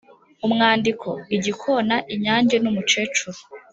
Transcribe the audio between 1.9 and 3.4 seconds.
inyange nu mukecuru